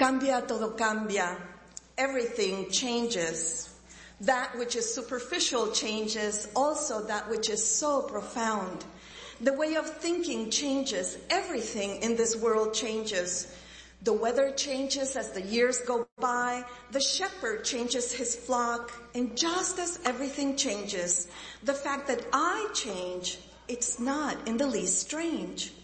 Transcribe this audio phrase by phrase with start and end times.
[0.00, 1.36] Cambia todo cambia.
[1.98, 3.68] Everything changes.
[4.22, 8.86] That which is superficial changes, also that which is so profound.
[9.42, 11.18] The way of thinking changes.
[11.28, 13.54] Everything in this world changes.
[14.02, 16.64] The weather changes as the years go by.
[16.92, 18.90] The shepherd changes his flock.
[19.14, 21.28] And just as everything changes,
[21.62, 23.38] the fact that I change,
[23.68, 25.74] it's not in the least strange.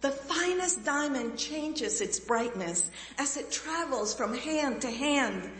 [0.00, 5.50] The finest diamond changes its brightness as it travels from hand to hand.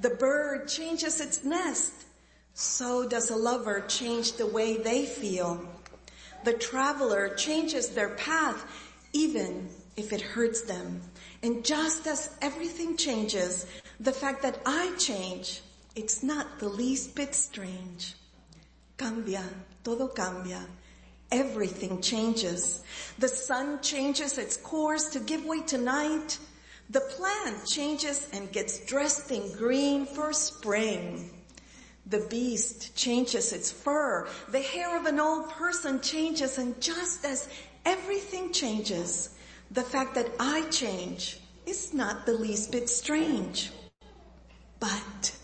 [0.00, 1.92] The bird changes its nest.
[2.52, 5.66] So does a lover change the way they feel.
[6.44, 8.64] The traveler changes their path
[9.12, 11.00] even if it hurts them.
[11.42, 13.66] And just as everything changes,
[13.98, 15.62] the fact that I change,
[15.94, 18.14] it's not the least bit strange.
[18.98, 19.44] Cambia,
[19.82, 20.66] todo cambia.
[21.32, 22.82] Everything changes.
[23.18, 26.38] The sun changes its course to give way to night.
[26.90, 31.30] The plant changes and gets dressed in green for spring.
[32.06, 34.28] The beast changes its fur.
[34.50, 37.48] The hair of an old person changes and just as
[37.84, 39.36] everything changes,
[39.72, 43.72] the fact that I change is not the least bit strange.
[44.78, 45.36] But,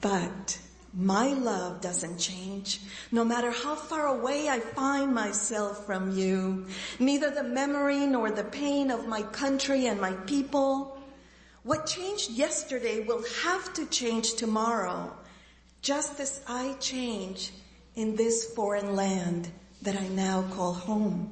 [0.00, 0.58] but,
[0.98, 2.80] my love doesn't change.
[3.12, 6.66] No matter how far away I find myself from you,
[6.98, 10.98] neither the memory nor the pain of my country and my people.
[11.62, 15.16] What changed yesterday will have to change tomorrow,
[15.82, 17.52] just as I change
[17.94, 19.50] in this foreign land
[19.82, 21.30] that I now call home.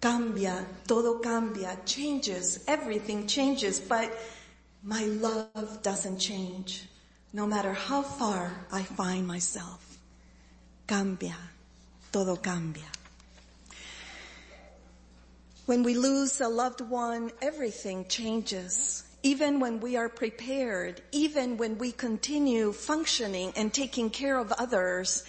[0.00, 4.10] Cambia, todo cambia, changes, everything changes, but
[4.82, 6.88] my love doesn't change
[7.32, 9.98] no matter how far I find myself.
[10.86, 11.36] Cambia.
[12.12, 12.90] Todo cambia.
[15.64, 19.04] When we lose a loved one, everything changes.
[19.22, 25.24] Even when we are prepared, even when we continue functioning and taking care of others,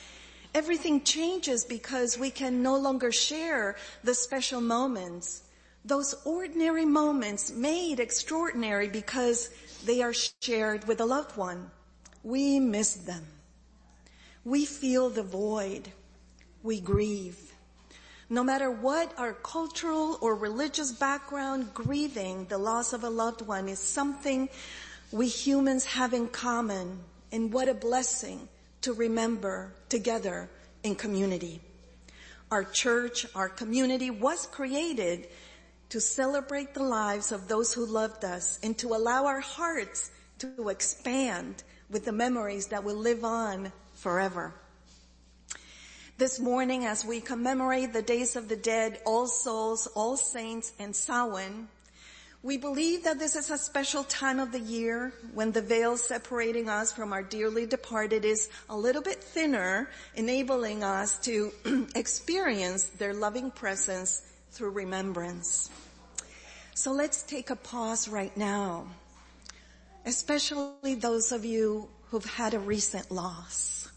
[0.53, 5.43] everything changes because we can no longer share the special moments.
[5.85, 9.51] Those ordinary moments made extraordinary because
[9.85, 11.69] they are shared with a loved one.
[12.23, 13.25] We miss them.
[14.45, 15.89] We feel the void.
[16.63, 17.53] We grieve.
[18.29, 23.67] No matter what our cultural or religious background, grieving the loss of a loved one
[23.67, 24.49] is something
[25.11, 26.99] we humans have in common.
[27.31, 28.47] And what a blessing
[28.81, 30.49] to remember together
[30.83, 31.61] in community.
[32.49, 35.27] Our church, our community was created
[35.89, 40.69] to celebrate the lives of those who loved us and to allow our hearts to
[40.69, 41.63] expand
[41.93, 44.51] with the memories that will live on forever.
[46.17, 50.95] This morning as we commemorate the days of the dead, All Souls, All Saints, and
[50.95, 51.67] Samhain,
[52.41, 56.67] we believe that this is a special time of the year when the veil separating
[56.67, 61.51] us from our dearly departed is a little bit thinner, enabling us to
[61.95, 65.69] experience their loving presence through remembrance.
[66.73, 68.87] So let's take a pause right now
[70.05, 73.89] especially those of you who've had a recent loss.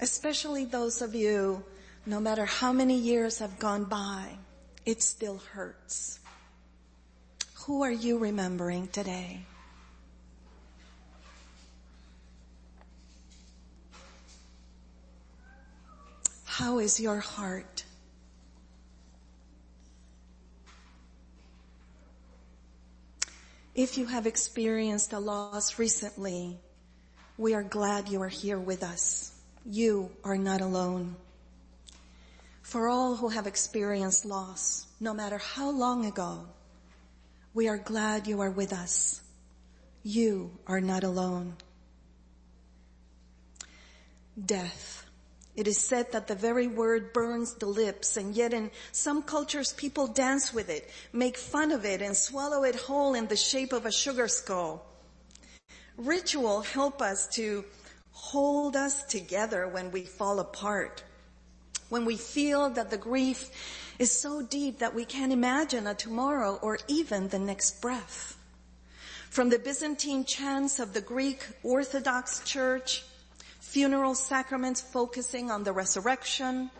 [0.00, 1.64] Especially those of you,
[2.04, 4.28] no matter how many years have gone by,
[4.84, 6.20] it still hurts.
[7.64, 9.40] Who are you remembering today?
[16.44, 17.85] How is your heart?
[23.76, 26.56] If you have experienced a loss recently,
[27.36, 29.32] we are glad you are here with us.
[29.66, 31.14] You are not alone.
[32.62, 36.46] For all who have experienced loss, no matter how long ago,
[37.52, 39.20] we are glad you are with us.
[40.02, 41.56] You are not alone.
[44.42, 45.05] Death.
[45.56, 49.72] It is said that the very word burns the lips and yet in some cultures
[49.72, 53.72] people dance with it, make fun of it and swallow it whole in the shape
[53.72, 54.84] of a sugar skull.
[55.96, 57.64] Ritual help us to
[58.12, 61.02] hold us together when we fall apart.
[61.88, 63.48] When we feel that the grief
[63.98, 68.36] is so deep that we can't imagine a tomorrow or even the next breath.
[69.30, 73.04] From the Byzantine chants of the Greek Orthodox Church,
[73.76, 76.70] funeral sacraments focusing on the resurrection,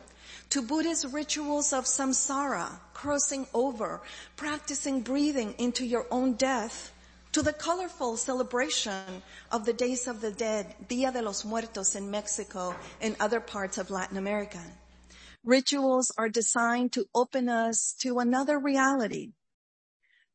[0.48, 4.00] to Buddhist rituals of samsara, crossing over,
[4.36, 6.94] practicing breathing into your own death,
[7.32, 9.22] to the colorful celebration
[9.52, 13.76] of the Days of the Dead, Dia de los Muertos in Mexico and other parts
[13.76, 14.62] of Latin America.
[15.44, 19.32] Rituals are designed to open us to another reality,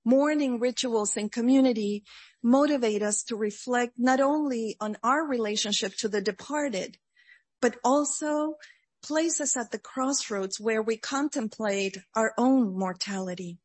[0.03, 2.03] Mourning rituals in community
[2.43, 6.97] motivate us to reflect not only on our relationship to the departed,
[7.61, 8.55] but also
[9.03, 13.57] place us at the crossroads where we contemplate our own mortality.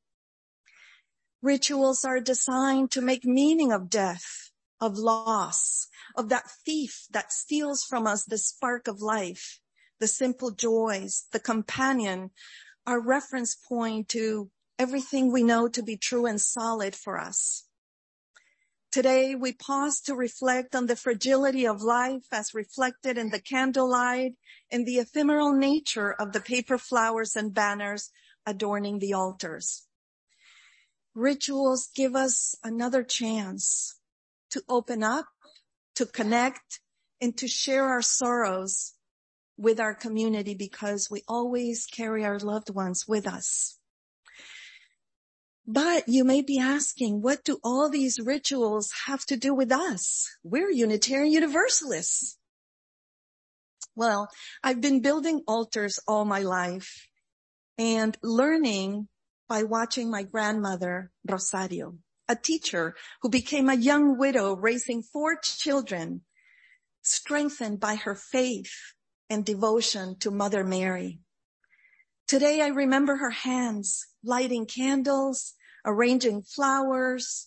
[1.43, 4.50] Rituals are designed to make meaning of death,
[4.81, 9.61] of loss, of that thief that steals from us the spark of life,
[10.00, 12.31] the simple joys, the companion,
[12.87, 17.65] our reference point to everything we know to be true and solid for us.
[18.96, 24.37] Today we pause to reflect on the fragility of life as reflected in the candlelight
[24.72, 28.10] and the ephemeral nature of the paper flowers and banners
[28.46, 29.87] adorning the altars.
[31.14, 34.00] Rituals give us another chance
[34.48, 35.26] to open up,
[35.96, 36.81] to connect,
[37.20, 38.94] and to share our sorrows
[39.58, 43.78] with our community because we always carry our loved ones with us.
[45.66, 50.28] But you may be asking, what do all these rituals have to do with us?
[50.44, 52.38] We're Unitarian Universalists.
[53.96, 54.28] Well,
[54.62, 57.08] I've been building altars all my life
[57.76, 59.08] and learning
[59.48, 61.98] by watching my grandmother, Rosario,
[62.28, 66.22] a teacher who became a young widow raising four children,
[67.02, 68.72] strengthened by her faith
[69.28, 71.20] and devotion to Mother Mary.
[72.26, 77.46] Today I remember her hands lighting candles, arranging flowers,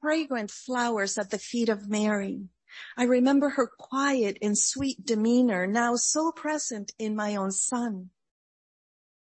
[0.00, 2.48] fragrant flowers at the feet of Mary.
[2.96, 8.10] I remember her quiet and sweet demeanor now so present in my own son.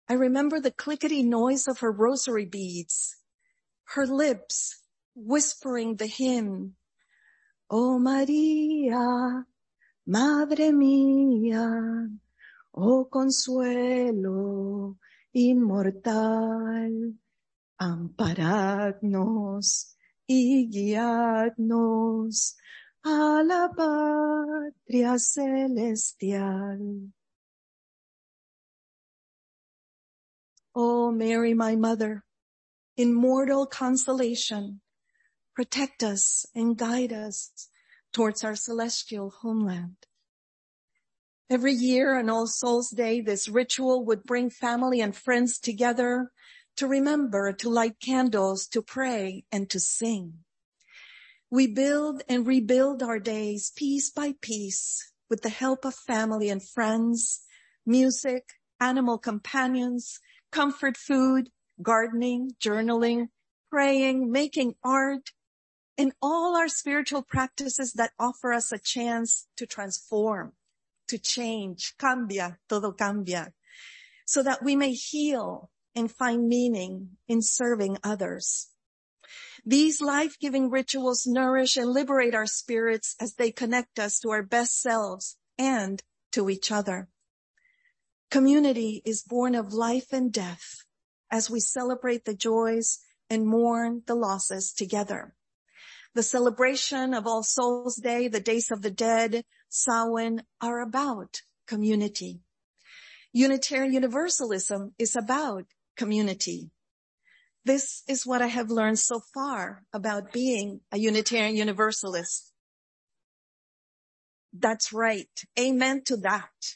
[0.08, 3.18] I remember the clickety noise of her rosary beads,
[3.96, 4.84] her lips
[5.16, 6.76] whispering the hymn,
[7.70, 9.46] Oh Maria,
[10.06, 12.18] Madre mía,
[12.74, 14.98] oh consuelo
[15.34, 17.16] inmortal,
[17.80, 19.08] amparadnos
[20.28, 22.56] y guiadnos
[23.04, 27.12] a la patria celestial.
[30.74, 32.24] Oh Mary, my mother,
[32.96, 34.82] immortal consolation,
[35.54, 37.70] protect us and guide us
[38.14, 39.98] towards our celestial homeland.
[41.52, 46.32] Every year on All Souls Day, this ritual would bring family and friends together
[46.78, 50.46] to remember, to light candles, to pray, and to sing.
[51.50, 56.66] We build and rebuild our days piece by piece with the help of family and
[56.66, 57.42] friends,
[57.86, 58.46] music,
[58.80, 60.22] animal companions,
[60.54, 61.50] comfort food,
[61.82, 63.28] gardening, journaling,
[63.70, 65.32] praying, making art,
[65.98, 70.54] and all our spiritual practices that offer us a chance to transform,
[71.12, 73.52] to change, cambia, todo cambia,
[74.26, 78.70] so that we may heal and find meaning in serving others.
[79.66, 84.82] These life-giving rituals nourish and liberate our spirits as they connect us to our best
[84.82, 87.10] selves and to each other.
[88.30, 90.86] Community is born of life and death
[91.30, 93.00] as we celebrate the joys
[93.30, 95.36] and mourn the losses together.
[96.14, 102.42] The celebration of All Souls Day, the Days of the Dead, Samhain are about community.
[103.32, 105.64] Unitarian Universalism is about
[105.96, 106.72] community.
[107.64, 112.52] This is what I have learned so far about being a Unitarian Universalist.
[114.52, 115.30] That's right.
[115.58, 116.76] Amen to that.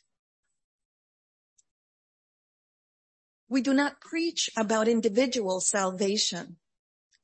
[3.49, 6.55] We do not preach about individual salvation.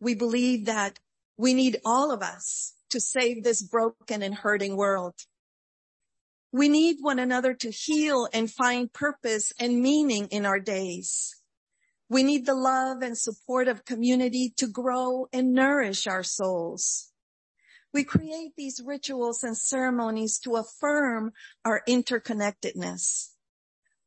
[0.01, 0.99] We believe that
[1.37, 5.15] we need all of us to save this broken and hurting world.
[6.51, 11.35] We need one another to heal and find purpose and meaning in our days.
[12.09, 17.09] We need the love and support of community to grow and nourish our souls.
[17.93, 21.31] We create these rituals and ceremonies to affirm
[21.63, 23.29] our interconnectedness.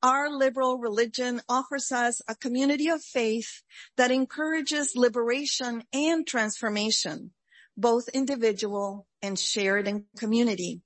[0.03, 3.63] Our liberal religion offers us a community of faith
[3.97, 7.31] that encourages liberation and transformation,
[7.75, 10.83] both individual and shared in community.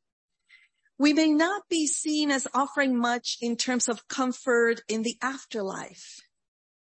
[0.99, 6.21] We may not be seen as offering much in terms of comfort in the afterlife,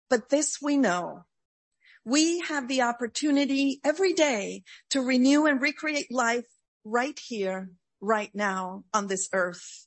[0.08, 1.24] but this we know.
[2.04, 6.46] We have the opportunity every day to renew and recreate life
[6.84, 9.86] right here, right now on this earth.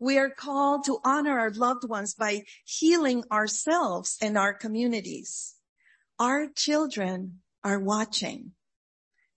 [0.00, 5.54] We are called to honor our loved ones by healing ourselves and our communities.
[6.18, 8.52] Our children are watching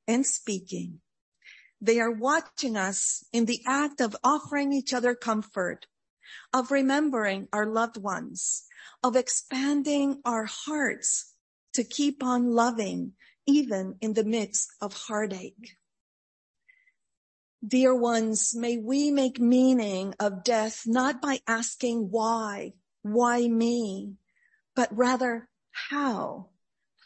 [0.08, 1.01] and speaking.
[1.82, 5.88] They are watching us in the act of offering each other comfort,
[6.54, 8.66] of remembering our loved ones,
[9.04, 11.34] of expanding our hearts
[11.74, 13.14] to keep on loving
[13.48, 15.78] even in the midst of heartache.
[17.66, 24.18] Dear ones, may we make meaning of death not by asking why, why me,
[24.76, 26.50] but rather how?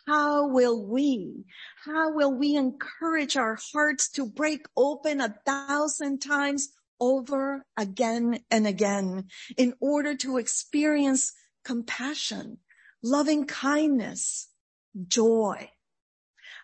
[0.08, 1.46] How will we,
[1.84, 6.70] how will we encourage our hearts to break open a thousand times
[7.00, 11.34] over again and again in order to experience
[11.64, 12.60] compassion,
[13.02, 14.48] loving kindness,
[15.08, 15.72] joy,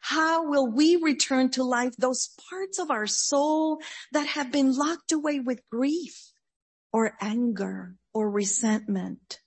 [0.01, 3.79] how will we return to life those parts of our soul
[4.11, 6.31] that have been locked away with grief
[6.91, 9.39] or anger or resentment?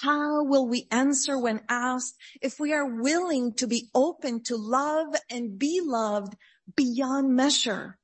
[0.00, 5.14] How will we answer when asked if we are willing to be open to love
[5.28, 6.34] and be loved
[6.74, 7.98] beyond measure?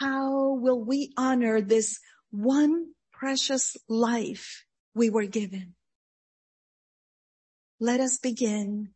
[0.00, 4.64] How will we honor this one precious life
[4.94, 5.74] we were given?
[7.78, 8.94] Let us begin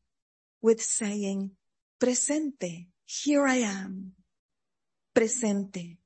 [0.62, 1.50] with saying,
[2.00, 4.12] presente, here I am.
[5.14, 5.98] Presente.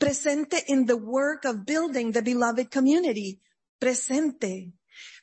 [0.00, 3.40] Presente in the work of building the beloved community.
[3.80, 4.72] Presente.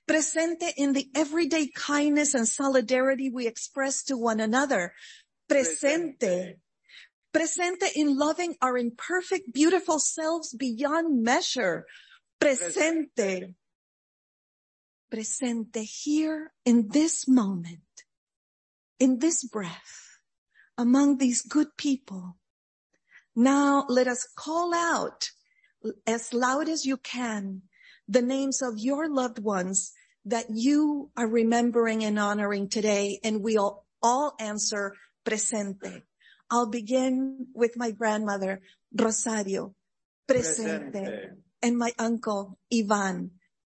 [0.07, 4.93] Presente in the everyday kindness and solidarity we express to one another.
[5.50, 6.55] Presente.
[7.33, 11.86] Presente in loving our imperfect, beautiful selves beyond measure.
[12.39, 13.55] Presente.
[15.10, 17.81] Presente here in this moment
[19.03, 20.19] in this breath
[20.77, 22.38] among these good people.
[23.36, 25.31] Now let us call out
[26.07, 27.63] as loud as you can
[28.07, 29.91] the names of your loved ones
[30.25, 33.19] that you are remembering and honoring today.
[33.24, 34.95] And we'll all answer
[35.25, 36.03] presente.
[36.50, 38.62] I'll begin with my grandmother,
[38.93, 39.74] Rosario,
[40.27, 40.91] presente.
[40.91, 41.29] presente.
[41.62, 43.31] And my uncle, Ivan,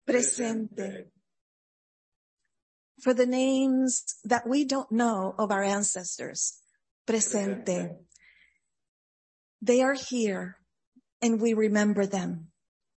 [0.07, 0.69] presente.
[0.75, 1.05] presente
[3.01, 6.57] for the names that we don't know of our ancestors.
[7.07, 7.95] Presente.
[9.62, 10.57] They are here
[11.21, 12.48] and we remember them.